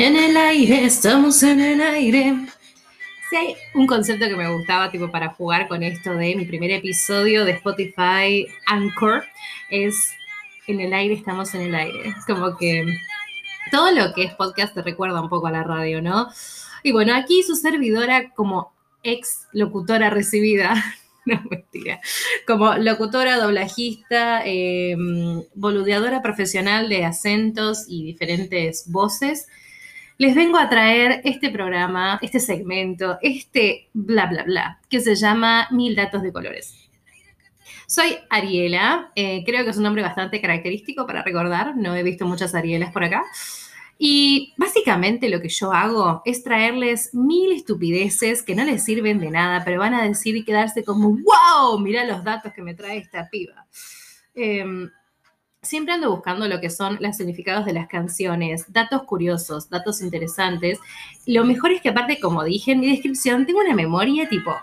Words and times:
En 0.00 0.14
el 0.14 0.36
aire, 0.36 0.84
estamos 0.84 1.42
en 1.42 1.58
el 1.58 1.80
aire. 1.80 2.32
Si 3.28 3.36
hay 3.36 3.56
un 3.74 3.88
concepto 3.88 4.28
que 4.28 4.36
me 4.36 4.48
gustaba, 4.48 4.92
tipo, 4.92 5.10
para 5.10 5.30
jugar 5.30 5.66
con 5.66 5.82
esto 5.82 6.14
de 6.14 6.36
mi 6.36 6.44
primer 6.44 6.70
episodio 6.70 7.44
de 7.44 7.50
Spotify 7.50 8.46
Anchor, 8.66 9.24
es 9.70 10.12
en 10.68 10.80
el 10.80 10.92
aire, 10.92 11.14
estamos 11.14 11.52
en 11.56 11.62
el 11.62 11.74
aire. 11.74 12.14
Como 12.28 12.56
que 12.56 12.86
todo 13.72 13.90
lo 13.90 14.14
que 14.14 14.22
es 14.22 14.34
podcast 14.34 14.72
te 14.72 14.82
recuerda 14.82 15.20
un 15.20 15.28
poco 15.28 15.48
a 15.48 15.50
la 15.50 15.64
radio, 15.64 16.00
¿no? 16.00 16.28
Y 16.84 16.92
bueno, 16.92 17.12
aquí 17.16 17.42
su 17.42 17.56
servidora 17.56 18.30
como 18.34 18.72
ex 19.02 19.48
locutora 19.50 20.10
recibida, 20.10 20.76
no 21.24 21.42
mentira, 21.50 22.00
como 22.46 22.76
locutora, 22.76 23.36
doblajista, 23.36 24.42
em, 24.44 25.42
boludeadora 25.56 26.22
profesional 26.22 26.88
de 26.88 27.04
acentos 27.04 27.86
y 27.88 28.04
diferentes 28.04 28.88
voces, 28.92 29.48
les 30.18 30.34
vengo 30.34 30.58
a 30.58 30.68
traer 30.68 31.20
este 31.24 31.48
programa, 31.48 32.18
este 32.20 32.40
segmento, 32.40 33.18
este 33.22 33.88
bla, 33.92 34.26
bla, 34.26 34.42
bla, 34.42 34.80
que 34.88 34.98
se 34.98 35.14
llama 35.14 35.68
Mil 35.70 35.94
Datos 35.94 36.22
de 36.22 36.32
Colores. 36.32 36.90
Soy 37.86 38.16
Ariela, 38.28 39.12
eh, 39.14 39.44
creo 39.46 39.64
que 39.64 39.70
es 39.70 39.76
un 39.76 39.84
nombre 39.84 40.02
bastante 40.02 40.40
característico 40.40 41.06
para 41.06 41.22
recordar, 41.22 41.76
no 41.76 41.94
he 41.94 42.02
visto 42.02 42.26
muchas 42.26 42.54
Arielas 42.54 42.92
por 42.92 43.04
acá. 43.04 43.22
Y 43.96 44.54
básicamente 44.56 45.28
lo 45.28 45.40
que 45.40 45.48
yo 45.48 45.72
hago 45.72 46.22
es 46.24 46.42
traerles 46.42 47.14
mil 47.14 47.52
estupideces 47.52 48.42
que 48.42 48.54
no 48.54 48.64
les 48.64 48.84
sirven 48.84 49.20
de 49.20 49.30
nada, 49.30 49.64
pero 49.64 49.78
van 49.78 49.94
a 49.94 50.02
decir 50.02 50.36
y 50.36 50.44
quedarse 50.44 50.84
como, 50.84 51.10
wow, 51.10 51.78
mira 51.78 52.04
los 52.04 52.24
datos 52.24 52.52
que 52.52 52.62
me 52.62 52.74
trae 52.74 52.98
esta 52.98 53.28
piba. 53.30 53.66
Em, 54.34 54.90
siempre 55.62 55.94
ando 55.94 56.10
buscando 56.10 56.46
lo 56.46 56.60
que 56.60 56.70
son 56.70 56.98
los 57.00 57.16
significados 57.16 57.64
de 57.64 57.72
las 57.72 57.88
canciones, 57.88 58.72
datos 58.72 59.02
curiosos, 59.02 59.68
datos 59.68 60.00
interesantes. 60.00 60.78
Lo 61.26 61.44
mejor 61.44 61.72
es 61.72 61.82
que 61.82 61.90
aparte, 61.90 62.20
como 62.20 62.44
dije 62.44 62.72
en 62.72 62.80
mi 62.80 62.90
descripción, 62.90 63.46
tengo 63.46 63.60
una 63.60 63.74
memoria 63.74 64.28
tipo 64.28 64.54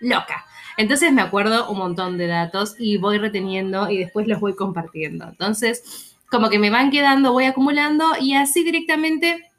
loca. 0.00 0.44
Entonces 0.76 1.12
me 1.12 1.22
acuerdo 1.22 1.68
un 1.70 1.78
montón 1.78 2.18
de 2.18 2.28
datos 2.28 2.76
y 2.78 2.98
voy 2.98 3.18
reteniendo 3.18 3.90
y 3.90 3.98
después 3.98 4.26
los 4.28 4.40
voy 4.40 4.54
compartiendo. 4.54 5.26
Entonces, 5.28 6.14
como 6.30 6.50
que 6.50 6.58
me 6.58 6.70
van 6.70 6.90
quedando, 6.90 7.32
voy 7.32 7.44
acumulando 7.44 8.12
y 8.20 8.34
así 8.34 8.62
directamente 8.62 9.50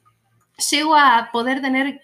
llego 0.70 0.96
a 0.96 1.28
poder 1.32 1.60
tener 1.60 2.00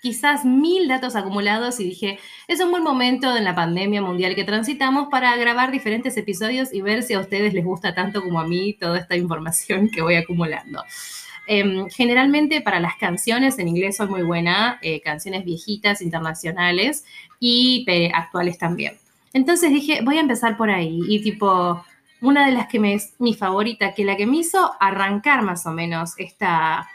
quizás 0.00 0.44
mil 0.44 0.88
datos 0.88 1.16
acumulados 1.16 1.80
y 1.80 1.84
dije, 1.84 2.18
es 2.46 2.60
un 2.60 2.70
buen 2.70 2.82
momento 2.82 3.36
en 3.36 3.44
la 3.44 3.54
pandemia 3.54 4.00
mundial 4.02 4.34
que 4.34 4.44
transitamos 4.44 5.08
para 5.10 5.36
grabar 5.36 5.70
diferentes 5.70 6.16
episodios 6.16 6.72
y 6.72 6.82
ver 6.82 7.02
si 7.02 7.14
a 7.14 7.20
ustedes 7.20 7.54
les 7.54 7.64
gusta 7.64 7.94
tanto 7.94 8.22
como 8.22 8.40
a 8.40 8.46
mí 8.46 8.74
toda 8.74 8.98
esta 8.98 9.16
información 9.16 9.88
que 9.88 10.02
voy 10.02 10.14
acumulando. 10.14 10.82
Em, 11.50 11.88
generalmente 11.88 12.60
para 12.60 12.78
las 12.78 12.96
canciones 12.96 13.58
en 13.58 13.68
inglés 13.68 13.96
soy 13.96 14.08
muy 14.08 14.22
buena, 14.22 14.78
eh, 14.82 15.00
canciones 15.00 15.46
viejitas, 15.46 16.02
internacionales 16.02 17.04
y 17.40 17.86
actuales 18.12 18.58
también. 18.58 18.98
Entonces 19.32 19.70
dije, 19.70 20.00
voy 20.02 20.18
a 20.18 20.20
empezar 20.20 20.56
por 20.56 20.70
ahí 20.70 21.00
y 21.08 21.22
tipo, 21.22 21.82
una 22.20 22.46
de 22.46 22.52
las 22.52 22.66
que 22.68 22.78
me 22.78 22.94
es 22.94 23.14
mi 23.18 23.34
favorita, 23.34 23.94
que 23.94 24.04
la 24.04 24.16
que 24.16 24.26
me 24.26 24.38
hizo 24.38 24.72
arrancar 24.78 25.42
más 25.42 25.64
o 25.66 25.70
menos 25.70 26.18
esta, 26.18 26.88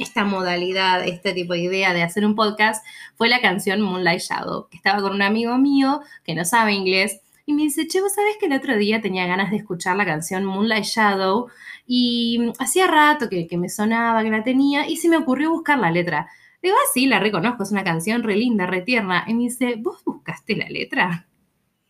esta 0.00 0.24
modalidad, 0.24 1.06
este 1.06 1.32
tipo 1.32 1.52
de 1.52 1.60
idea 1.60 1.92
de 1.92 2.02
hacer 2.02 2.24
un 2.24 2.34
podcast, 2.34 2.84
fue 3.16 3.28
la 3.28 3.40
canción 3.40 3.80
Moonlight 3.80 4.20
Shadow, 4.20 4.68
que 4.68 4.76
estaba 4.76 5.02
con 5.02 5.12
un 5.12 5.22
amigo 5.22 5.56
mío 5.58 6.00
que 6.24 6.34
no 6.34 6.44
sabe 6.44 6.72
inglés. 6.72 7.20
Y 7.46 7.52
me 7.52 7.62
dice, 7.62 7.86
che, 7.86 8.00
vos 8.00 8.14
sabés 8.14 8.36
que 8.38 8.46
el 8.46 8.52
otro 8.52 8.76
día 8.76 9.00
tenía 9.00 9.26
ganas 9.26 9.50
de 9.50 9.58
escuchar 9.58 9.96
la 9.96 10.04
canción 10.04 10.44
Moonlight 10.44 10.84
Shadow 10.84 11.48
y 11.86 12.52
hacía 12.58 12.86
rato 12.86 13.28
que, 13.28 13.46
que 13.46 13.58
me 13.58 13.68
sonaba, 13.68 14.22
que 14.22 14.30
la 14.30 14.42
tenía, 14.42 14.88
y 14.88 14.96
se 14.96 15.08
me 15.08 15.16
ocurrió 15.16 15.50
buscar 15.50 15.78
la 15.78 15.90
letra. 15.90 16.28
Digo, 16.62 16.76
ah, 16.78 16.88
sí, 16.92 17.06
la 17.06 17.18
reconozco, 17.18 17.62
es 17.62 17.72
una 17.72 17.84
canción 17.84 18.22
re 18.22 18.36
linda, 18.36 18.66
re 18.66 18.82
tierna. 18.82 19.24
Y 19.26 19.34
me 19.34 19.44
dice, 19.44 19.76
¿vos 19.78 20.02
buscaste 20.04 20.56
la 20.56 20.68
letra? 20.68 21.26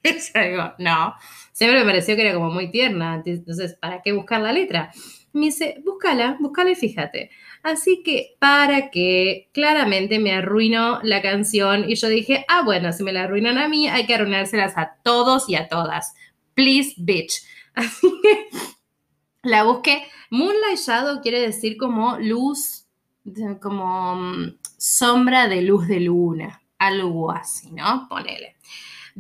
Y 0.03 0.09
yo 0.09 0.43
digo, 0.43 0.73
no, 0.79 1.15
siempre 1.53 1.81
me 1.81 1.85
pareció 1.85 2.17
que 2.17 2.23
era 2.23 2.33
como 2.33 2.51
muy 2.51 2.71
tierna, 2.71 3.23
entonces, 3.23 3.75
¿para 3.75 4.01
qué 4.01 4.13
buscar 4.13 4.41
la 4.41 4.51
letra? 4.51 4.91
Me 5.35 5.47
dice, 5.47 5.77
búscala, 5.85 6.39
búscala 6.41 6.71
y 6.71 6.75
fíjate. 6.75 7.31
Así 7.63 8.03
que 8.03 8.37
para 8.39 8.91
que 8.91 9.51
claramente 9.53 10.19
me 10.19 10.33
arruinó 10.33 11.01
la 11.03 11.21
canción 11.21 11.89
y 11.89 11.95
yo 11.95 12.09
dije, 12.09 12.45
ah, 12.49 12.63
bueno, 12.65 12.93
si 12.93 13.03
me 13.03 13.13
la 13.13 13.25
arruinan 13.25 13.59
a 13.59 13.69
mí, 13.69 13.89
hay 13.89 14.07
que 14.07 14.15
arruinárselas 14.15 14.79
a 14.79 14.97
todos 15.03 15.49
y 15.49 15.57
a 15.57 15.69
todas. 15.69 16.15
Please, 16.55 16.95
bitch. 16.97 17.43
Así 17.75 18.13
que 18.23 18.49
la 19.43 19.65
busqué. 19.65 20.05
Moonlight 20.31 20.79
Shadow 20.79 21.21
quiere 21.23 21.41
decir 21.41 21.77
como 21.77 22.19
luz, 22.19 22.87
como 23.61 24.17
mm, 24.17 24.59
sombra 24.77 25.49
de 25.49 25.63
luz 25.63 25.87
de 25.87 26.01
luna, 26.01 26.63
algo 26.79 27.31
así, 27.31 27.71
¿no? 27.73 28.07
Ponele 28.09 28.57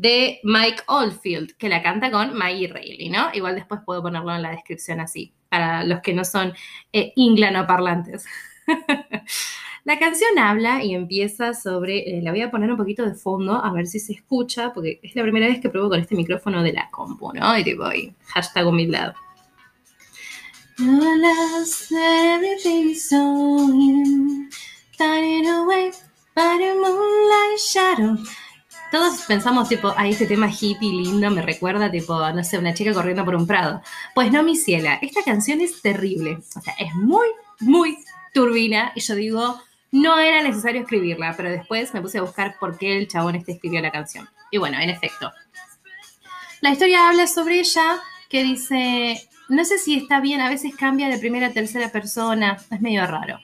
de 0.01 0.41
Mike 0.45 0.83
Oldfield, 0.87 1.57
que 1.59 1.69
la 1.69 1.83
canta 1.83 2.11
con 2.11 2.33
Maggie 2.35 2.69
Reilly, 2.69 3.11
¿no? 3.11 3.29
Igual 3.35 3.55
después 3.55 3.83
puedo 3.85 4.01
ponerlo 4.01 4.35
en 4.35 4.41
la 4.41 4.51
descripción 4.51 4.99
así, 4.99 5.35
para 5.51 5.85
los 5.85 6.01
que 6.01 6.15
no 6.15 6.25
son 6.25 6.55
eh, 6.95 7.13
inglanoparlantes. 7.17 8.25
la 9.85 9.99
canción 9.99 10.39
habla 10.39 10.83
y 10.83 10.95
empieza 10.95 11.53
sobre, 11.53 12.17
eh, 12.17 12.23
la 12.23 12.31
voy 12.31 12.41
a 12.41 12.51
poner 12.51 12.71
un 12.71 12.79
poquito 12.79 13.05
de 13.05 13.15
fondo 13.15 13.63
a 13.63 13.71
ver 13.75 13.87
si 13.87 14.01
se 14.01 14.15
escucha, 14.15 14.73
porque 14.73 15.01
es 15.03 15.15
la 15.15 15.23
primera 15.23 15.47
vez 15.47 15.61
que 15.61 15.69
pruebo 15.69 15.91
con 15.91 16.01
este 16.01 16.17
micrófono 16.17 16.63
de 16.63 16.73
la 16.73 16.89
compu, 16.91 17.35
¿no? 17.35 17.59
Y 17.59 17.63
tipo, 17.63 17.93
y 17.93 18.15
hashtag 18.29 18.67
humildad. 18.67 19.13
Todos 28.91 29.23
pensamos, 29.23 29.69
tipo, 29.69 29.95
a 29.97 30.09
este 30.09 30.27
tema 30.27 30.51
hippie 30.51 30.93
lindo 30.93 31.31
me 31.31 31.43
recuerda, 31.43 31.91
tipo, 31.91 32.19
no 32.33 32.43
sé, 32.43 32.59
una 32.59 32.75
chica 32.75 32.93
corriendo 32.93 33.25
por 33.25 33.37
un 33.37 33.47
prado. 33.47 33.83
Pues 34.15 34.33
no, 34.33 34.43
mi 34.43 34.57
ciela, 34.57 34.99
esta 35.01 35.23
canción 35.23 35.61
es 35.61 35.81
terrible. 35.81 36.39
O 36.57 36.61
sea, 36.61 36.75
es 36.79 36.95
muy, 36.95 37.29
muy 37.61 37.99
turbina. 38.35 38.93
Y 38.95 39.01
yo 39.01 39.15
digo, 39.15 39.61
no 39.93 40.19
era 40.19 40.43
necesario 40.43 40.83
escribirla, 40.83 41.35
pero 41.37 41.51
después 41.51 41.95
me 41.95 42.01
puse 42.01 42.19
a 42.19 42.23
buscar 42.23 42.57
por 42.59 42.79
qué 42.79 42.99
el 42.99 43.09
chabón 43.09 43.37
este 43.37 43.53
escribió 43.53 43.81
la 43.81 43.93
canción. 43.93 44.29
Y 44.51 44.59
bueno, 44.59 44.79
en 44.81 44.91
efecto. 44.91 45.33
La 46.61 46.71
historia 46.71 47.09
habla 47.09 47.27
sobre 47.27 47.61
ella 47.61 48.01
que 48.29 48.43
dice, 48.43 49.29
no 49.49 49.65
sé 49.65 49.79
si 49.79 49.97
está 49.97 50.21
bien, 50.21 50.41
a 50.41 50.49
veces 50.49 50.75
cambia 50.77 51.09
de 51.09 51.19
primera 51.19 51.49
a 51.49 51.53
tercera 51.53 51.91
persona, 51.91 52.59
es 52.71 52.81
medio 52.81 53.07
raro. 53.07 53.39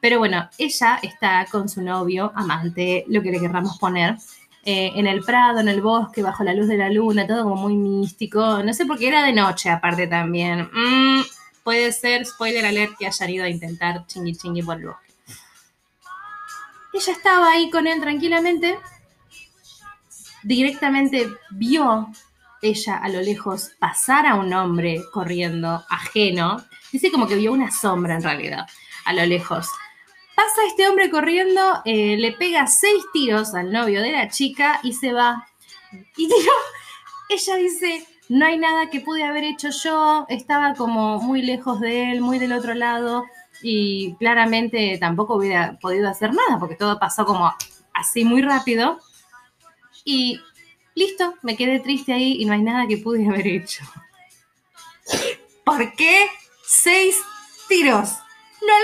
Pero 0.00 0.18
bueno, 0.18 0.48
ella 0.58 0.98
está 1.02 1.46
con 1.50 1.68
su 1.68 1.82
novio, 1.82 2.32
amante, 2.34 3.04
lo 3.08 3.22
que 3.22 3.32
le 3.32 3.40
querramos 3.40 3.78
poner, 3.78 4.16
eh, 4.64 4.92
en 4.94 5.06
el 5.06 5.22
prado, 5.22 5.60
en 5.60 5.68
el 5.68 5.80
bosque, 5.80 6.22
bajo 6.22 6.44
la 6.44 6.54
luz 6.54 6.68
de 6.68 6.76
la 6.76 6.90
luna, 6.90 7.26
todo 7.26 7.44
como 7.44 7.56
muy 7.56 7.74
místico. 7.74 8.62
No 8.62 8.74
sé 8.74 8.86
por 8.86 8.98
qué 8.98 9.08
era 9.08 9.22
de 9.22 9.32
noche 9.32 9.70
aparte 9.70 10.06
también. 10.06 10.68
Mm, 10.72 11.22
puede 11.62 11.92
ser, 11.92 12.26
spoiler 12.26 12.66
alert, 12.66 12.96
que 12.98 13.06
hayan 13.06 13.30
ido 13.30 13.44
a 13.44 13.48
intentar 13.48 14.06
chingui 14.06 14.36
chingui 14.36 14.62
por 14.62 14.76
el 14.76 14.86
bosque. 14.86 15.12
Ella 16.92 17.12
estaba 17.12 17.50
ahí 17.50 17.70
con 17.70 17.86
él 17.86 18.00
tranquilamente. 18.00 18.78
Directamente 20.42 21.28
vio 21.50 22.08
ella 22.60 22.96
a 22.96 23.08
lo 23.08 23.20
lejos 23.20 23.70
pasar 23.78 24.26
a 24.26 24.34
un 24.34 24.52
hombre 24.52 25.02
corriendo 25.12 25.84
ajeno. 25.88 26.62
Dice 26.92 27.10
como 27.10 27.26
que 27.26 27.36
vio 27.36 27.52
una 27.52 27.70
sombra 27.70 28.16
en 28.16 28.22
realidad, 28.22 28.66
a 29.04 29.12
lo 29.12 29.24
lejos. 29.26 29.68
Pasa 30.38 30.64
este 30.68 30.88
hombre 30.88 31.10
corriendo, 31.10 31.82
eh, 31.84 32.16
le 32.16 32.30
pega 32.30 32.68
seis 32.68 33.04
tiros 33.12 33.56
al 33.56 33.72
novio 33.72 34.00
de 34.00 34.12
la 34.12 34.28
chica 34.28 34.78
y 34.84 34.92
se 34.92 35.12
va. 35.12 35.48
Y 36.16 36.28
ella 37.28 37.56
dice, 37.56 38.06
no 38.28 38.46
hay 38.46 38.56
nada 38.56 38.88
que 38.88 39.00
pude 39.00 39.24
haber 39.24 39.42
hecho 39.42 39.70
yo, 39.70 40.26
estaba 40.28 40.74
como 40.74 41.18
muy 41.18 41.42
lejos 41.42 41.80
de 41.80 42.12
él, 42.12 42.20
muy 42.20 42.38
del 42.38 42.52
otro 42.52 42.74
lado 42.74 43.24
y 43.62 44.14
claramente 44.20 44.96
tampoco 45.00 45.34
hubiera 45.34 45.76
podido 45.80 46.08
hacer 46.08 46.32
nada 46.32 46.60
porque 46.60 46.76
todo 46.76 47.00
pasó 47.00 47.26
como 47.26 47.52
así 47.92 48.24
muy 48.24 48.40
rápido. 48.40 49.00
Y 50.04 50.40
listo, 50.94 51.34
me 51.42 51.56
quedé 51.56 51.80
triste 51.80 52.12
ahí 52.12 52.36
y 52.40 52.44
no 52.44 52.52
hay 52.52 52.62
nada 52.62 52.86
que 52.86 52.98
pude 52.98 53.26
haber 53.26 53.48
hecho. 53.48 53.82
¿Por 55.64 55.96
qué? 55.96 56.26
Seis 56.64 57.20
tiros. 57.68 58.18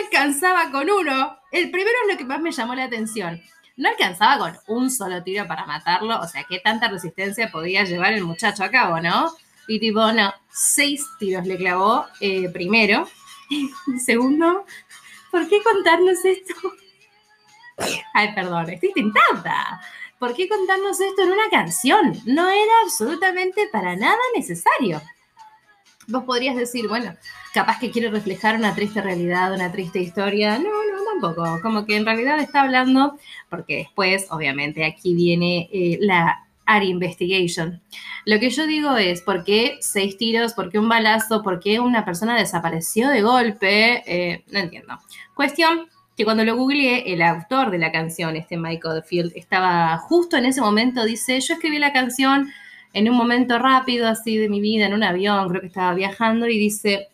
Alcanzaba 0.03 0.71
con 0.71 0.91
uno. 0.91 1.39
El 1.53 1.71
primero 1.71 1.97
es 2.03 2.13
lo 2.13 2.19
que 2.19 2.25
más 2.25 2.41
me 2.41 2.53
llamó 2.53 2.75
la 2.75 2.85
atención. 2.85 3.41
No 3.77 3.89
alcanzaba 3.89 4.39
con 4.39 4.77
un 4.77 4.91
solo 4.91 5.23
tiro 5.23 5.47
para 5.47 5.67
matarlo, 5.67 6.21
o 6.21 6.29
sea, 6.29 6.45
¿qué 6.49 6.61
tanta 6.61 6.89
resistencia 6.89 7.51
podía 7.51 7.85
llevar 7.85 8.13
el 8.13 8.25
muchacho 8.25 8.63
a 8.63 8.71
cabo, 8.71 9.01
no? 9.01 9.33
Y 9.67 9.81
tipo, 9.81 10.13
no, 10.13 10.33
seis 10.51 11.05
tiros 11.19 11.47
le 11.47 11.57
clavó 11.57 12.07
eh, 12.21 12.49
primero. 12.51 13.09
Y 13.51 13.71
segundo, 14.01 14.65
¿por 15.31 15.47
qué 15.49 15.63
contarnos 15.63 16.25
esto? 16.25 16.55
Ay, 18.15 18.35
perdón, 18.35 18.71
estoy 18.71 18.93
tentada. 18.95 19.81
¿Por 20.19 20.35
qué 20.35 20.49
contarnos 20.49 20.99
esto 20.99 21.23
en 21.23 21.33
una 21.33 21.51
canción? 21.51 22.19
No 22.25 22.49
era 22.49 22.73
absolutamente 22.85 23.69
para 23.71 23.97
nada 23.97 24.19
necesario. 24.35 25.03
Vos 26.09 26.25
podrías 26.25 26.57
decir, 26.57 26.89
bueno, 26.89 27.15
capaz 27.53 27.79
que 27.79 27.91
quiere 27.91 28.11
reflejar 28.11 28.57
una 28.57 28.75
triste 28.75 29.01
realidad, 29.01 29.53
una 29.53 29.71
triste 29.73 30.01
historia. 30.01 30.59
No, 30.59 30.65
no, 30.65 31.05
tampoco. 31.21 31.61
Como 31.63 31.87
que 31.87 31.97
en 31.97 32.05
realidad 32.05 32.39
está 32.41 32.63
hablando, 32.63 33.19
porque 33.49 33.77
después, 33.77 34.27
obviamente, 34.31 34.85
aquí 34.85 35.15
viene 35.15 35.69
eh, 35.73 35.99
la 36.01 36.47
ARI 36.67 36.89
Investigation. 36.89 37.81
Lo 38.25 38.41
que 38.41 38.51
yo 38.51 38.67
digo 38.67 38.97
es, 38.97 39.23
¿por 39.23 39.45
qué 39.45 39.77
seis 39.81 40.17
tiros? 40.17 40.55
¿Por 40.55 40.71
qué 40.71 40.79
un 40.79 40.89
balazo? 40.89 41.43
¿Por 41.43 41.61
qué 41.61 41.81
una 41.81 42.05
persona 42.05 42.37
desapareció 42.37 43.09
de 43.11 43.23
golpe? 43.23 44.03
Eh, 44.07 44.45
no 44.51 44.61
entiendo. 44.61 44.99
Cuestión 45.35 45.89
que 46.17 46.25
cuando 46.25 46.45
lo 46.45 46.57
googleé, 46.57 47.13
el 47.13 47.23
autor 47.23 47.71
de 47.71 47.79
la 47.79 47.91
canción, 47.91 48.37
este 48.37 48.57
Michael 48.57 49.03
Field, 49.03 49.33
estaba 49.35 49.99
justo 49.99 50.37
en 50.37 50.47
ese 50.47 50.61
momento, 50.61 51.05
dice, 51.05 51.41
yo 51.41 51.55
escribí 51.55 51.79
la 51.79 51.93
canción 51.93 52.53
en 52.95 53.11
un 53.11 53.17
momento 53.17 53.59
rápido 53.59 54.09
así 54.09 54.39
de 54.39 54.49
mi 54.49 54.61
vida, 54.61 54.87
en 54.87 54.95
un 54.95 55.03
avión, 55.03 55.49
creo 55.49 55.61
que 55.61 55.67
estaba 55.67 55.93
viajando, 55.95 56.47
y 56.47 56.59
dice, 56.59 57.09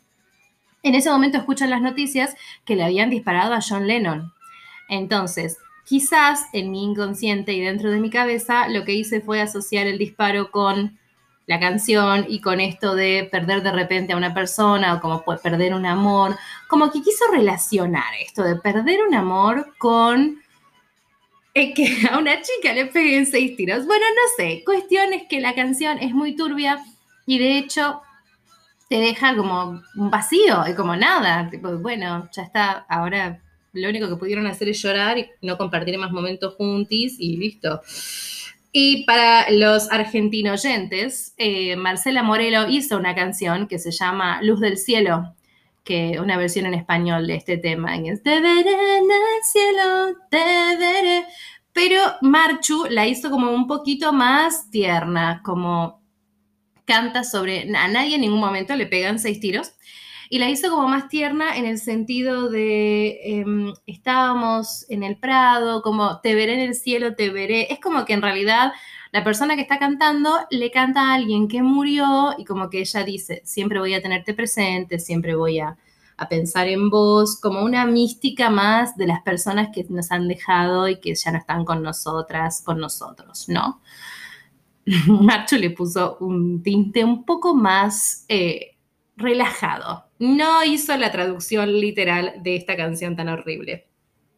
en 0.82 0.94
ese 0.94 1.10
momento 1.10 1.38
escuchan 1.38 1.70
las 1.70 1.82
noticias 1.82 2.36
que 2.64 2.76
le 2.76 2.84
habían 2.84 3.10
disparado 3.10 3.54
a 3.54 3.60
John 3.66 3.86
Lennon. 3.86 4.32
Entonces, 4.88 5.58
quizás 5.84 6.44
en 6.52 6.70
mi 6.70 6.84
inconsciente 6.84 7.54
y 7.54 7.60
dentro 7.60 7.90
de 7.90 7.98
mi 7.98 8.10
cabeza, 8.10 8.68
lo 8.68 8.84
que 8.84 8.94
hice 8.94 9.20
fue 9.20 9.40
asociar 9.40 9.86
el 9.86 9.98
disparo 9.98 10.50
con 10.50 10.98
la 11.46 11.58
canción 11.58 12.26
y 12.28 12.40
con 12.40 12.60
esto 12.60 12.94
de 12.94 13.28
perder 13.30 13.62
de 13.62 13.72
repente 13.72 14.12
a 14.12 14.16
una 14.16 14.34
persona 14.34 14.94
o 14.94 15.00
como 15.00 15.24
perder 15.42 15.74
un 15.74 15.86
amor, 15.86 16.36
como 16.68 16.92
que 16.92 17.02
quiso 17.02 17.24
relacionar 17.32 18.14
esto 18.24 18.44
de 18.44 18.56
perder 18.56 19.00
un 19.08 19.14
amor 19.14 19.74
con 19.78 20.40
es 21.54 21.74
que 21.74 22.08
a 22.10 22.18
una 22.18 22.40
chica 22.40 22.72
le 22.72 22.86
peguen 22.86 23.26
seis 23.26 23.56
tiros. 23.56 23.86
Bueno, 23.86 24.04
no 24.04 24.22
sé, 24.36 24.62
cuestión 24.64 25.12
es 25.12 25.24
que 25.28 25.40
la 25.40 25.54
canción 25.54 25.98
es 25.98 26.12
muy 26.12 26.36
turbia 26.36 26.84
y 27.26 27.38
de 27.38 27.58
hecho 27.58 28.00
te 28.88 28.96
deja 28.96 29.36
como 29.36 29.82
un 29.96 30.10
vacío 30.10 30.64
y 30.68 30.74
como 30.74 30.96
nada, 30.96 31.48
tipo, 31.48 31.78
bueno, 31.78 32.28
ya 32.32 32.42
está, 32.42 32.86
ahora 32.88 33.40
lo 33.72 33.88
único 33.88 34.08
que 34.08 34.16
pudieron 34.16 34.46
hacer 34.46 34.68
es 34.68 34.82
llorar 34.82 35.16
y 35.18 35.30
no 35.42 35.56
compartir 35.56 35.96
más 35.96 36.10
momentos 36.10 36.54
juntis 36.56 37.16
y 37.18 37.36
listo. 37.36 37.80
Y 38.72 39.04
para 39.04 39.50
los 39.50 39.90
argentinoyentes, 39.90 41.34
eh, 41.36 41.76
Marcela 41.76 42.22
Morelo 42.22 42.68
hizo 42.68 42.96
una 42.96 43.14
canción 43.14 43.66
que 43.66 43.78
se 43.78 43.90
llama 43.90 44.40
Luz 44.42 44.60
del 44.60 44.78
Cielo, 44.78 45.34
que 45.84 46.18
una 46.20 46.36
versión 46.36 46.66
en 46.66 46.74
español 46.74 47.26
de 47.26 47.36
este 47.36 47.58
tema, 47.58 47.96
es 47.96 48.22
Te 48.22 48.40
veré 48.40 48.98
en 48.98 49.04
el 49.04 49.42
cielo, 49.42 50.16
te 50.30 50.76
veré. 50.78 51.24
Pero 51.72 52.00
Marchu 52.20 52.86
la 52.90 53.06
hizo 53.06 53.30
como 53.30 53.52
un 53.52 53.66
poquito 53.66 54.12
más 54.12 54.70
tierna, 54.70 55.40
como 55.44 56.00
canta 56.84 57.22
sobre, 57.22 57.74
a 57.76 57.88
nadie 57.88 58.16
en 58.16 58.22
ningún 58.22 58.40
momento 58.40 58.74
le 58.74 58.86
pegan 58.86 59.18
seis 59.20 59.38
tiros, 59.38 59.72
y 60.32 60.38
la 60.38 60.48
hizo 60.48 60.70
como 60.70 60.86
más 60.86 61.08
tierna 61.08 61.56
en 61.56 61.66
el 61.66 61.78
sentido 61.78 62.48
de 62.48 63.18
em, 63.24 63.74
estábamos 63.84 64.86
en 64.88 65.02
el 65.02 65.18
Prado, 65.18 65.82
como 65.82 66.20
te 66.20 66.36
veré 66.36 66.54
en 66.54 66.60
el 66.60 66.76
cielo, 66.76 67.16
te 67.16 67.30
veré. 67.30 67.72
Es 67.72 67.80
como 67.80 68.04
que 68.04 68.12
en 68.12 68.22
realidad 68.22 68.72
la 69.10 69.24
persona 69.24 69.56
que 69.56 69.62
está 69.62 69.80
cantando 69.80 70.32
le 70.50 70.70
canta 70.70 71.10
a 71.10 71.14
alguien 71.14 71.48
que 71.48 71.64
murió 71.64 72.32
y 72.38 72.44
como 72.44 72.70
que 72.70 72.78
ella 72.78 73.02
dice, 73.02 73.42
siempre 73.44 73.80
voy 73.80 73.92
a 73.94 74.00
tenerte 74.00 74.32
presente, 74.32 75.00
siempre 75.00 75.34
voy 75.34 75.58
a, 75.58 75.76
pensar 76.28 76.68
en 76.68 76.90
vos, 76.90 77.40
como 77.40 77.62
una 77.64 77.86
mística 77.86 78.50
más 78.50 78.94
de 78.98 79.06
las 79.06 79.22
personas 79.22 79.70
que 79.74 79.86
nos 79.88 80.12
han 80.12 80.28
dejado 80.28 80.86
y 80.86 81.00
que 81.00 81.14
ya 81.14 81.32
no 81.32 81.38
están 81.38 81.64
con 81.64 81.82
nosotras, 81.82 82.60
con 82.62 82.78
nosotros, 82.78 83.48
¿no? 83.48 83.80
Marcho 85.06 85.56
le 85.56 85.70
puso 85.70 86.18
un 86.20 86.62
tinte 86.62 87.02
un 87.04 87.24
poco 87.24 87.54
más 87.54 88.26
eh, 88.28 88.76
relajado. 89.16 90.09
No 90.20 90.62
hizo 90.64 90.94
la 90.98 91.10
traducción 91.10 91.80
literal 91.80 92.34
de 92.42 92.54
esta 92.54 92.76
canción 92.76 93.16
tan 93.16 93.30
horrible. 93.30 93.88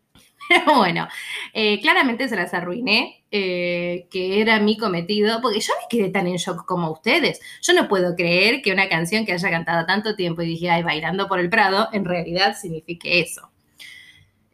Pero 0.49 0.77
bueno, 0.77 1.09
eh, 1.53 1.81
claramente 1.81 2.29
se 2.29 2.37
las 2.37 2.55
arruiné, 2.55 3.25
eh, 3.33 4.07
que 4.09 4.41
era 4.41 4.61
mi 4.61 4.77
cometido, 4.77 5.41
porque 5.43 5.59
yo 5.59 5.73
me 5.81 5.89
quedé 5.91 6.11
tan 6.11 6.29
en 6.29 6.37
shock 6.37 6.65
como 6.67 6.93
ustedes. 6.93 7.41
Yo 7.63 7.73
no 7.73 7.89
puedo 7.89 8.15
creer 8.15 8.63
que 8.63 8.73
una 8.73 8.89
canción 8.89 9.27
que 9.27 9.33
haya 9.33 9.51
cantado 9.51 9.85
tanto 9.85 10.15
tiempo 10.15 10.43
y 10.43 10.47
dije, 10.47 10.71
ay, 10.71 10.85
bailando 10.85 11.27
por 11.27 11.41
el 11.41 11.51
Prado, 11.51 11.89
en 11.93 12.05
realidad 12.05 12.57
signifique 12.57 13.19
eso. 13.19 13.51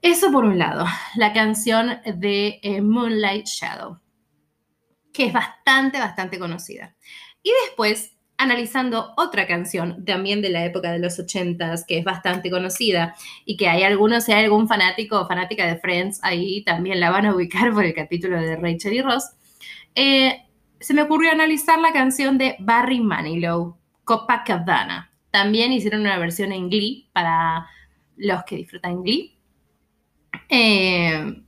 Eso 0.00 0.32
por 0.32 0.46
un 0.46 0.58
lado, 0.58 0.86
la 1.14 1.34
canción 1.34 2.00
de 2.06 2.58
eh, 2.62 2.80
Moonlight 2.80 3.46
Shadow, 3.46 4.00
que 5.12 5.26
es 5.26 5.32
bastante, 5.34 5.98
bastante 5.98 6.38
conocida. 6.38 6.96
Y 7.42 7.50
después 7.66 8.17
analizando 8.38 9.12
otra 9.16 9.46
canción 9.46 10.04
también 10.04 10.40
de 10.40 10.48
la 10.48 10.64
época 10.64 10.92
de 10.92 11.00
los 11.00 11.18
ochentas, 11.18 11.84
que 11.84 11.98
es 11.98 12.04
bastante 12.04 12.50
conocida 12.50 13.14
y 13.44 13.56
que 13.56 13.68
hay 13.68 13.82
algunos, 13.82 14.24
si 14.24 14.32
hay 14.32 14.44
algún 14.44 14.68
fanático 14.68 15.20
o 15.20 15.26
fanática 15.26 15.66
de 15.66 15.78
Friends, 15.78 16.20
ahí 16.22 16.62
también 16.62 17.00
la 17.00 17.10
van 17.10 17.26
a 17.26 17.34
ubicar 17.34 17.72
por 17.74 17.84
el 17.84 17.92
capítulo 17.94 18.40
de 18.40 18.56
Rachel 18.56 18.94
y 18.94 19.02
Ross. 19.02 19.24
Eh, 19.94 20.44
se 20.78 20.94
me 20.94 21.02
ocurrió 21.02 21.32
analizar 21.32 21.80
la 21.80 21.92
canción 21.92 22.38
de 22.38 22.54
Barry 22.60 23.00
Manilow, 23.00 23.76
Copacabana. 24.04 25.10
También 25.32 25.72
hicieron 25.72 26.02
una 26.02 26.18
versión 26.18 26.52
en 26.52 26.70
Glee 26.70 27.10
para 27.12 27.66
los 28.16 28.44
que 28.44 28.56
disfrutan 28.56 29.02
Glee. 29.02 29.36
Eh, 30.48 31.42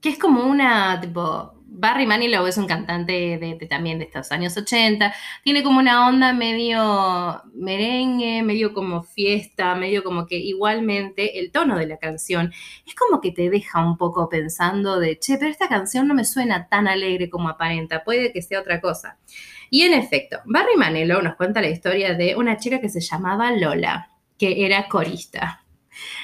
que 0.00 0.08
es 0.08 0.18
como 0.18 0.44
una, 0.44 1.00
tipo, 1.00 1.61
Barry 1.74 2.06
Manilow 2.06 2.46
es 2.46 2.58
un 2.58 2.66
cantante 2.66 3.38
de, 3.38 3.66
también 3.66 3.98
de 3.98 4.04
estos 4.04 4.30
años 4.30 4.56
80. 4.56 5.14
Tiene 5.42 5.62
como 5.62 5.78
una 5.78 6.06
onda 6.06 6.34
medio 6.34 7.42
merengue, 7.54 8.42
medio 8.42 8.74
como 8.74 9.02
fiesta, 9.02 9.74
medio 9.74 10.04
como 10.04 10.26
que 10.26 10.36
igualmente 10.36 11.38
el 11.38 11.50
tono 11.50 11.78
de 11.78 11.86
la 11.86 11.96
canción 11.96 12.52
es 12.86 12.94
como 12.94 13.22
que 13.22 13.32
te 13.32 13.48
deja 13.48 13.84
un 13.84 13.96
poco 13.96 14.28
pensando 14.28 15.00
de, 15.00 15.18
che, 15.18 15.38
pero 15.38 15.50
esta 15.50 15.68
canción 15.68 16.06
no 16.06 16.14
me 16.14 16.24
suena 16.24 16.68
tan 16.68 16.86
alegre 16.86 17.30
como 17.30 17.48
aparenta, 17.48 18.04
puede 18.04 18.32
que 18.32 18.42
sea 18.42 18.60
otra 18.60 18.80
cosa. 18.80 19.18
Y 19.70 19.82
en 19.82 19.94
efecto, 19.94 20.40
Barry 20.44 20.76
Manilow 20.76 21.22
nos 21.22 21.36
cuenta 21.36 21.62
la 21.62 21.70
historia 21.70 22.12
de 22.14 22.36
una 22.36 22.58
chica 22.58 22.80
que 22.80 22.90
se 22.90 23.00
llamaba 23.00 23.50
Lola, 23.52 24.10
que 24.36 24.66
era 24.66 24.88
corista. 24.88 25.61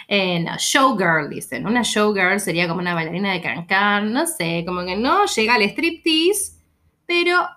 Eh, 0.06 0.44
showgirl, 0.59 1.29
dicen. 1.29 1.67
Una 1.67 1.82
showgirl 1.82 2.41
sería 2.41 2.69
como 2.69 2.81
una 2.81 2.94
bailarina 2.94 3.32
de 3.32 3.41
cancan, 3.41 4.12
no 4.12 4.26
sé, 4.26 4.65
como 4.67 4.85
que 4.85 4.97
no 4.97 5.26
llega 5.26 5.55
al 5.55 5.62
striptease, 5.62 6.59
pero 7.06 7.49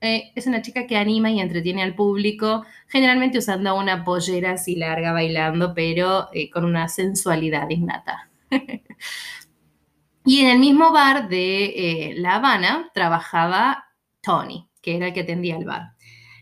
eh, 0.00 0.32
es 0.34 0.46
una 0.46 0.62
chica 0.62 0.86
que 0.86 0.96
anima 0.96 1.30
y 1.30 1.40
entretiene 1.40 1.82
al 1.82 1.94
público, 1.94 2.64
generalmente 2.86 3.38
usando 3.38 3.74
una 3.76 4.04
pollera 4.04 4.52
así 4.52 4.76
larga 4.76 5.12
bailando, 5.12 5.74
pero 5.74 6.28
eh, 6.32 6.50
con 6.50 6.64
una 6.64 6.88
sensualidad 6.88 7.68
innata. 7.70 8.30
y 10.24 10.40
en 10.40 10.48
el 10.48 10.58
mismo 10.58 10.92
bar 10.92 11.28
de 11.28 12.14
La 12.16 12.36
Habana 12.36 12.90
trabajaba 12.94 13.84
Tony, 14.22 14.68
que 14.80 14.96
era 14.96 15.08
el 15.08 15.12
que 15.12 15.20
atendía 15.20 15.56
el 15.56 15.64
bar. 15.64 15.92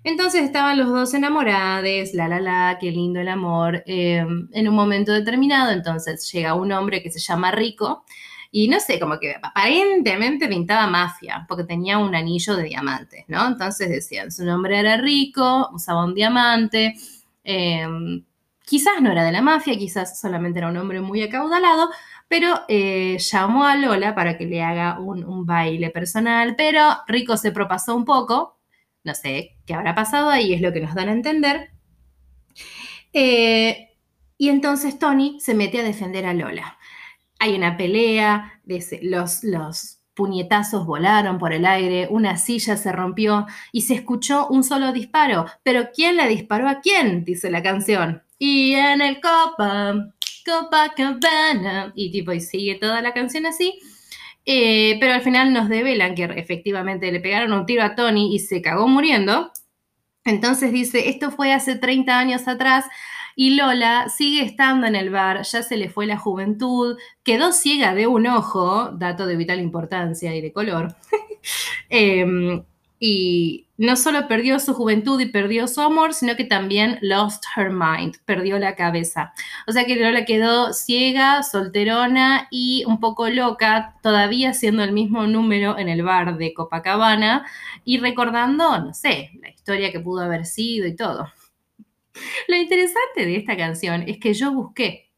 Entonces 0.06 0.44
estaban 0.44 0.78
los 0.78 0.88
dos 0.88 1.14
enamorados, 1.14 2.14
la 2.14 2.28
la 2.28 2.38
la, 2.38 2.78
qué 2.80 2.92
lindo 2.92 3.18
el 3.18 3.26
amor. 3.26 3.82
Em, 3.86 4.48
en 4.52 4.68
un 4.68 4.74
momento 4.76 5.12
determinado, 5.12 5.72
entonces 5.72 6.30
llega 6.30 6.54
un 6.54 6.70
hombre 6.70 7.02
que 7.02 7.10
se 7.10 7.18
llama 7.18 7.50
Rico 7.50 8.04
y 8.52 8.68
no 8.68 8.78
sé, 8.78 9.00
como 9.00 9.18
que 9.18 9.34
aparentemente 9.42 10.46
pintaba 10.46 10.86
mafia, 10.86 11.44
porque 11.48 11.64
tenía 11.64 11.98
un 11.98 12.14
anillo 12.14 12.54
de 12.54 12.62
diamantes, 12.62 13.24
¿no? 13.26 13.48
Entonces 13.48 13.88
decían, 13.88 14.30
su 14.30 14.44
nombre 14.44 14.78
era 14.78 14.96
Rico, 14.96 15.70
usaba 15.72 16.04
un 16.04 16.14
diamante. 16.14 16.94
Em, 17.42 18.24
quizás 18.64 19.02
no 19.02 19.10
era 19.10 19.24
de 19.24 19.32
la 19.32 19.42
mafia, 19.42 19.76
quizás 19.76 20.20
solamente 20.20 20.60
era 20.60 20.68
un 20.68 20.76
hombre 20.76 21.00
muy 21.00 21.20
acaudalado, 21.22 21.90
pero 22.28 22.60
eh, 22.68 23.18
llamó 23.18 23.64
a 23.64 23.74
Lola 23.74 24.14
para 24.14 24.38
que 24.38 24.46
le 24.46 24.62
haga 24.62 25.00
un, 25.00 25.24
un 25.24 25.44
baile 25.46 25.90
personal, 25.90 26.54
pero 26.56 26.80
Rico 27.08 27.36
se 27.36 27.50
propasó 27.50 27.96
un 27.96 28.04
poco 28.04 28.55
no 29.06 29.14
sé 29.14 29.56
qué 29.64 29.72
habrá 29.72 29.94
pasado 29.94 30.28
ahí, 30.28 30.52
es 30.52 30.60
lo 30.60 30.72
que 30.72 30.80
nos 30.80 30.94
dan 30.94 31.08
a 31.08 31.12
entender. 31.12 31.70
Eh, 33.12 33.94
y 34.36 34.50
entonces 34.50 34.98
Tony 34.98 35.38
se 35.40 35.54
mete 35.54 35.80
a 35.80 35.84
defender 35.84 36.26
a 36.26 36.34
Lola. 36.34 36.76
Hay 37.38 37.54
una 37.54 37.76
pelea, 37.76 38.60
los, 39.02 39.44
los 39.44 40.00
puñetazos 40.14 40.86
volaron 40.86 41.38
por 41.38 41.52
el 41.52 41.64
aire, 41.64 42.08
una 42.10 42.36
silla 42.36 42.76
se 42.76 42.90
rompió 42.92 43.46
y 43.72 43.82
se 43.82 43.94
escuchó 43.94 44.48
un 44.48 44.64
solo 44.64 44.92
disparo. 44.92 45.46
Pero 45.62 45.90
¿quién 45.94 46.16
le 46.16 46.28
disparó 46.28 46.68
a 46.68 46.80
quién? 46.80 47.24
Dice 47.24 47.50
la 47.50 47.62
canción. 47.62 48.22
Y 48.38 48.74
en 48.74 49.00
el 49.00 49.20
Copa, 49.20 50.12
Copacabana. 50.44 51.92
Y 51.94 52.10
tipo, 52.10 52.32
y 52.32 52.40
sigue 52.40 52.74
toda 52.74 53.00
la 53.02 53.14
canción 53.14 53.46
así. 53.46 53.78
Eh, 54.46 54.96
pero 55.00 55.12
al 55.14 55.22
final 55.22 55.52
nos 55.52 55.68
develan 55.68 56.14
que 56.14 56.24
efectivamente 56.24 57.10
le 57.10 57.20
pegaron 57.20 57.52
un 57.52 57.66
tiro 57.66 57.82
a 57.82 57.96
Tony 57.96 58.34
y 58.34 58.38
se 58.38 58.62
cagó 58.62 58.86
muriendo. 58.88 59.52
Entonces 60.24 60.72
dice, 60.72 61.08
esto 61.08 61.30
fue 61.30 61.52
hace 61.52 61.76
30 61.76 62.18
años 62.18 62.48
atrás 62.48 62.86
y 63.36 63.50
Lola 63.56 64.08
sigue 64.08 64.42
estando 64.42 64.86
en 64.86 64.96
el 64.96 65.10
bar, 65.10 65.42
ya 65.42 65.62
se 65.62 65.76
le 65.76 65.90
fue 65.90 66.06
la 66.06 66.16
juventud, 66.16 66.96
quedó 67.22 67.52
ciega 67.52 67.94
de 67.94 68.06
un 68.06 68.26
ojo, 68.26 68.90
dato 68.92 69.26
de 69.26 69.36
vital 69.36 69.60
importancia 69.60 70.34
y 70.34 70.40
de 70.40 70.52
color. 70.52 70.96
Em, 71.88 72.64
y 72.98 73.65
no 73.78 73.96
solo 73.96 74.28
perdió 74.28 74.58
su 74.58 74.74
juventud 74.74 75.20
y 75.20 75.26
perdió 75.26 75.68
su 75.68 75.80
amor, 75.80 76.14
sino 76.14 76.36
que 76.36 76.44
también 76.44 76.98
lost 77.02 77.44
her 77.56 77.70
mind, 77.70 78.16
perdió 78.24 78.58
la 78.58 78.74
cabeza. 78.74 79.32
O 79.66 79.72
sea 79.72 79.84
que 79.84 79.96
Lola 79.96 80.24
quedó 80.24 80.72
ciega, 80.72 81.42
solterona 81.42 82.48
y 82.50 82.84
un 82.86 83.00
poco 83.00 83.28
loca, 83.28 83.94
todavía 84.02 84.54
siendo 84.54 84.82
el 84.82 84.92
mismo 84.92 85.26
número 85.26 85.78
en 85.78 85.88
el 85.88 86.02
bar 86.02 86.38
de 86.38 86.54
Copacabana 86.54 87.46
y 87.84 87.98
recordando, 87.98 88.78
no 88.78 88.94
sé, 88.94 89.30
la 89.40 89.50
historia 89.50 89.92
que 89.92 90.00
pudo 90.00 90.22
haber 90.22 90.46
sido 90.46 90.86
y 90.86 90.96
todo. 90.96 91.30
Lo 92.48 92.56
interesante 92.56 93.26
de 93.26 93.36
esta 93.36 93.56
canción 93.56 94.04
es 94.06 94.18
que 94.18 94.32
yo 94.32 94.52
busqué 94.52 95.10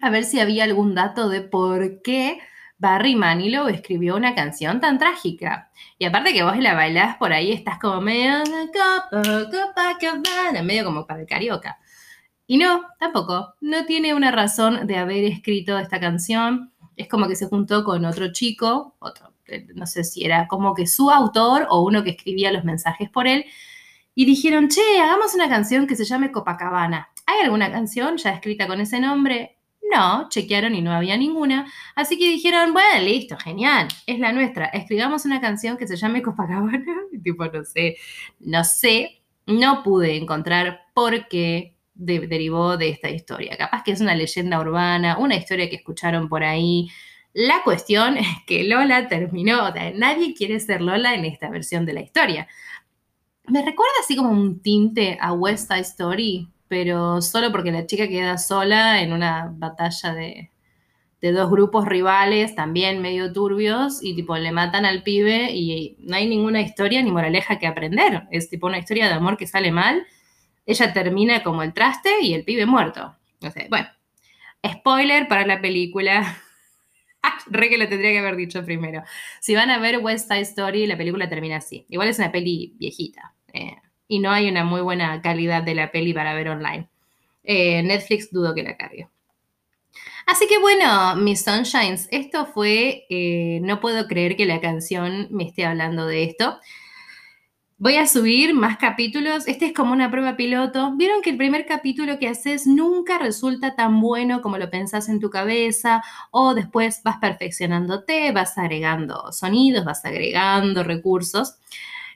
a 0.00 0.10
ver 0.10 0.24
si 0.24 0.40
había 0.40 0.64
algún 0.64 0.94
dato 0.94 1.28
de 1.28 1.40
por 1.40 2.02
qué 2.02 2.40
Barry 2.84 3.14
Manilow 3.14 3.68
escribió 3.68 4.14
una 4.14 4.34
canción 4.34 4.78
tan 4.78 4.98
trágica. 4.98 5.70
Y 5.98 6.04
aparte 6.04 6.34
que 6.34 6.42
vos 6.42 6.58
la 6.58 6.74
bailás 6.74 7.16
por 7.16 7.32
ahí, 7.32 7.50
estás 7.50 7.78
como 7.78 8.02
medio, 8.02 8.44
medio 10.62 10.84
como 10.84 11.06
para 11.06 11.22
el 11.22 11.26
carioca. 11.26 11.78
Y 12.46 12.58
no, 12.58 12.82
tampoco, 13.00 13.54
no 13.62 13.86
tiene 13.86 14.12
una 14.12 14.30
razón 14.30 14.86
de 14.86 14.98
haber 14.98 15.24
escrito 15.24 15.78
esta 15.78 15.98
canción. 15.98 16.74
Es 16.94 17.08
como 17.08 17.26
que 17.26 17.36
se 17.36 17.46
juntó 17.46 17.84
con 17.84 18.04
otro 18.04 18.32
chico, 18.32 18.96
otro, 18.98 19.32
eh, 19.46 19.66
no 19.74 19.86
sé 19.86 20.04
si 20.04 20.22
era 20.22 20.46
como 20.46 20.74
que 20.74 20.86
su 20.86 21.10
autor 21.10 21.66
o 21.70 21.80
uno 21.80 22.04
que 22.04 22.10
escribía 22.10 22.52
los 22.52 22.64
mensajes 22.64 23.08
por 23.08 23.26
él, 23.26 23.46
y 24.14 24.26
dijeron, 24.26 24.68
che, 24.68 25.00
hagamos 25.00 25.34
una 25.34 25.48
canción 25.48 25.86
que 25.86 25.96
se 25.96 26.04
llame 26.04 26.30
Copacabana. 26.30 27.08
¿Hay 27.24 27.40
alguna 27.40 27.72
canción 27.72 28.18
ya 28.18 28.32
escrita 28.32 28.66
con 28.66 28.82
ese 28.82 29.00
nombre? 29.00 29.53
No, 29.94 30.28
chequearon 30.28 30.74
y 30.74 30.82
no 30.82 30.92
había 30.92 31.16
ninguna. 31.16 31.70
Así 31.94 32.18
que 32.18 32.28
dijeron, 32.28 32.72
bueno, 32.72 33.00
listo, 33.04 33.36
genial, 33.36 33.86
es 34.06 34.18
la 34.18 34.32
nuestra. 34.32 34.66
Escribamos 34.66 35.24
una 35.24 35.40
canción 35.40 35.76
que 35.76 35.86
se 35.86 35.96
llame 35.96 36.22
Copacabana. 36.22 36.84
tipo, 37.22 37.44
no 37.46 37.64
sé, 37.64 37.96
no 38.40 38.64
sé, 38.64 39.22
no 39.46 39.82
pude 39.84 40.16
encontrar 40.16 40.86
por 40.94 41.28
qué 41.28 41.76
derivó 41.94 42.76
de 42.76 42.88
esta 42.88 43.08
historia. 43.08 43.56
Capaz 43.56 43.84
que 43.84 43.92
es 43.92 44.00
una 44.00 44.16
leyenda 44.16 44.58
urbana, 44.60 45.16
una 45.18 45.36
historia 45.36 45.70
que 45.70 45.76
escucharon 45.76 46.28
por 46.28 46.42
ahí. 46.42 46.88
La 47.32 47.62
cuestión 47.62 48.16
es 48.18 48.26
que 48.46 48.64
Lola 48.64 49.08
terminó, 49.08 49.70
nadie 49.94 50.34
quiere 50.34 50.58
ser 50.58 50.80
Lola 50.80 51.14
en 51.14 51.24
esta 51.24 51.50
versión 51.50 51.86
de 51.86 51.92
la 51.92 52.00
historia. 52.00 52.48
Me 53.46 53.60
recuerda 53.60 53.92
así 54.00 54.16
como 54.16 54.30
un 54.30 54.60
tinte 54.60 55.18
a 55.20 55.32
West 55.34 55.68
Side 55.68 55.80
Story, 55.82 56.48
pero 56.68 57.20
solo 57.22 57.52
porque 57.52 57.72
la 57.72 57.86
chica 57.86 58.08
queda 58.08 58.38
sola 58.38 59.02
en 59.02 59.12
una 59.12 59.52
batalla 59.54 60.14
de, 60.14 60.50
dos 61.20 61.50
grupos 61.50 61.86
rivales, 61.86 62.54
también 62.54 63.00
medio 63.00 63.32
turbios, 63.32 64.02
y 64.02 64.14
tipo 64.14 64.36
le 64.36 64.52
matan 64.52 64.84
al 64.84 65.02
pibe 65.02 65.52
y 65.52 65.96
no 66.00 66.16
hay 66.16 66.28
ninguna 66.28 66.60
historia 66.60 67.02
ni 67.02 67.10
moraleja 67.10 67.58
que 67.58 67.66
aprender. 67.66 68.24
Es 68.30 68.50
tipo 68.50 68.66
una 68.66 68.78
historia 68.78 69.06
de 69.06 69.14
amor 69.14 69.38
que 69.38 69.46
sale 69.46 69.72
mal. 69.72 70.06
Ella 70.66 70.92
termina 70.92 71.42
como 71.42 71.62
el 71.62 71.72
traste 71.72 72.10
y 72.20 72.34
el 72.34 72.44
pibe 72.44 72.66
muerto. 72.66 73.16
Sea, 73.40 73.66
bueno, 73.70 73.88
spoiler 74.66 75.26
para 75.26 75.46
la 75.46 75.62
película. 75.62 76.36
Re 77.46 77.70
que 77.70 77.78
lo 77.78 77.88
tendría 77.88 78.12
que 78.12 78.18
haber 78.18 78.36
dicho 78.36 78.62
primero. 78.62 79.02
Si 79.40 79.54
van 79.54 79.70
a 79.70 79.78
ver 79.78 79.98
West 79.98 80.28
Side 80.28 80.42
Story, 80.42 80.86
la 80.86 80.98
película 80.98 81.26
termina 81.28 81.56
así. 81.56 81.86
Igual 81.88 82.08
es 82.08 82.18
una 82.18 82.32
peli 82.32 82.74
viejita. 82.78 83.34
Eh, 83.54 83.76
y 84.08 84.18
no 84.18 84.30
hay 84.30 84.48
una 84.48 84.64
muy 84.64 84.80
buena 84.80 85.20
calidad 85.22 85.62
de 85.62 85.74
la 85.74 85.90
peli 85.90 86.12
para 86.12 86.34
ver 86.34 86.48
online. 86.48 86.88
Eh, 87.42 87.82
Netflix 87.82 88.30
dudo 88.30 88.54
que 88.54 88.62
la 88.62 88.76
cargue. 88.76 89.08
Así 90.26 90.46
que 90.48 90.58
bueno, 90.58 91.16
mis 91.16 91.42
Sunshines, 91.44 92.08
esto 92.10 92.46
fue, 92.46 93.04
eh, 93.10 93.60
no 93.62 93.80
puedo 93.80 94.06
creer 94.06 94.36
que 94.36 94.46
la 94.46 94.60
canción 94.60 95.28
me 95.30 95.44
esté 95.44 95.66
hablando 95.66 96.06
de 96.06 96.24
esto. 96.24 96.58
Voy 97.76 97.96
a 97.96 98.06
subir 98.06 98.54
más 98.54 98.78
capítulos. 98.78 99.46
Este 99.46 99.66
es 99.66 99.72
como 99.74 99.92
una 99.92 100.10
prueba 100.10 100.36
piloto. 100.36 100.94
Vieron 100.96 101.20
que 101.22 101.30
el 101.30 101.36
primer 101.36 101.66
capítulo 101.66 102.18
que 102.18 102.28
haces 102.28 102.66
nunca 102.66 103.18
resulta 103.18 103.74
tan 103.74 104.00
bueno 104.00 104.40
como 104.40 104.58
lo 104.58 104.70
pensás 104.70 105.08
en 105.08 105.20
tu 105.20 105.28
cabeza 105.28 106.02
o 106.30 106.54
después 106.54 107.02
vas 107.02 107.18
perfeccionándote, 107.18 108.32
vas 108.32 108.56
agregando 108.56 109.32
sonidos, 109.32 109.84
vas 109.84 110.04
agregando 110.04 110.84
recursos. 110.84 111.56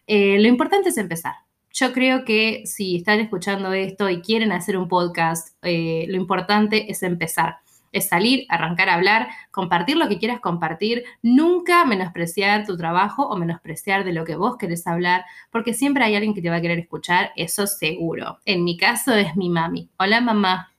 Eh, 0.07 0.39
lo 0.41 0.49
importante 0.49 0.91
es 0.91 0.97
empezar. 0.97 1.35
Yo 1.79 1.93
creo 1.93 2.25
que 2.25 2.63
si 2.65 2.97
están 2.97 3.21
escuchando 3.21 3.73
esto 3.73 4.11
y 4.11 4.21
quieren 4.21 4.51
hacer 4.51 4.77
un 4.77 4.89
podcast, 4.89 5.57
eh, 5.63 6.07
lo 6.09 6.17
importante 6.17 6.91
es 6.91 7.05
empezar. 7.05 7.59
Es 7.93 8.09
salir, 8.09 8.47
arrancar 8.49 8.89
a 8.89 8.95
hablar, 8.95 9.29
compartir 9.53 9.97
lo 9.97 10.09
que 10.09 10.19
quieras 10.19 10.41
compartir, 10.41 11.05
nunca 11.23 11.85
menospreciar 11.85 12.67
tu 12.67 12.77
trabajo 12.77 13.29
o 13.29 13.37
menospreciar 13.37 14.05
de 14.05 14.13
lo 14.13 14.25
que 14.25 14.35
vos 14.35 14.57
querés 14.57 14.89
hablar, 14.89 15.25
porque 15.53 15.73
siempre 15.73 16.03
hay 16.03 16.17
alguien 16.17 16.35
que 16.35 16.43
te 16.43 16.51
va 16.51 16.57
a 16.57 16.61
querer 16.61 16.81
escuchar, 16.81 17.31
eso 17.37 17.69
seguro. 17.69 18.41
En 18.45 18.65
mi 18.65 18.77
caso 18.77 19.15
es 19.15 19.37
mi 19.37 19.49
mami. 19.49 19.89
Hola 19.99 20.21
mamá. 20.21 20.73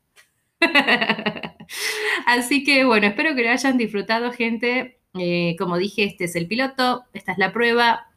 Así 2.25 2.65
que 2.65 2.83
bueno, 2.83 3.07
espero 3.07 3.35
que 3.35 3.43
lo 3.43 3.51
hayan 3.51 3.77
disfrutado, 3.77 4.33
gente. 4.33 4.99
Eh, 5.17 5.55
como 5.57 5.77
dije, 5.77 6.03
este 6.03 6.25
es 6.25 6.35
el 6.35 6.47
piloto, 6.47 7.05
esta 7.13 7.31
es 7.31 7.37
la 7.37 7.53
prueba. 7.53 8.08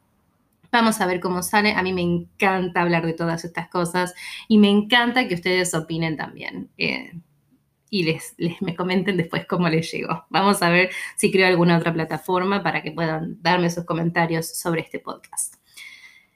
Vamos 0.73 0.99
a 1.01 1.05
ver 1.05 1.19
cómo 1.19 1.43
sale. 1.43 1.73
A 1.73 1.83
mí 1.83 1.93
me 1.93 2.01
encanta 2.01 2.81
hablar 2.81 3.05
de 3.05 3.13
todas 3.13 3.45
estas 3.45 3.69
cosas 3.69 4.15
y 4.47 4.57
me 4.57 4.71
encanta 4.71 5.27
que 5.27 5.35
ustedes 5.35 5.75
opinen 5.75 6.17
también. 6.17 6.71
Eh, 6.79 7.11
y 7.91 8.01
les, 8.01 8.33
les, 8.37 8.59
me 8.59 8.75
comenten 8.75 9.15
después 9.15 9.45
cómo 9.45 9.69
les 9.69 9.91
llegó. 9.91 10.25
Vamos 10.31 10.63
a 10.63 10.71
ver 10.71 10.89
si 11.15 11.31
creo 11.31 11.45
alguna 11.45 11.77
otra 11.77 11.93
plataforma 11.93 12.63
para 12.63 12.81
que 12.81 12.91
puedan 12.91 13.39
darme 13.43 13.69
sus 13.69 13.85
comentarios 13.85 14.47
sobre 14.47 14.81
este 14.81 14.97
podcast. 14.97 15.57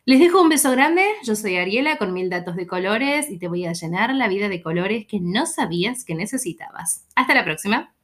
Les 0.06 0.20
dejo 0.20 0.39
un 0.39 0.50
beso 0.50 0.70
grande. 0.70 1.03
Yo 1.24 1.36
soy 1.36 1.58
Ariela 1.58 1.98
con 1.98 2.13
mil 2.13 2.29
datos 2.29 2.56
de 2.56 2.67
colores 2.67 3.32
y 3.32 3.39
te 3.39 3.48
voy 3.48 3.65
a 3.65 3.74
llenar 3.74 4.13
la 4.13 4.27
vida 4.27 4.50
de 4.50 4.62
colores 4.62 5.08
que 5.08 5.20
no 5.20 5.48
sabías 5.48 6.06
que 6.06 6.13
necesitabas. 6.13 7.08
Hasta 7.15 7.34
la 7.34 7.44
próxima. 7.44 7.97